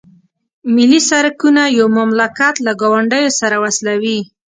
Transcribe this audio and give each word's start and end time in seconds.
ملي 0.75 0.99
سرکونه 1.09 1.63
یو 1.77 1.87
مملکت 1.99 2.55
له 2.65 2.71
ګاونډیو 2.81 3.31
سره 3.39 3.55
وصلوي 3.63 4.19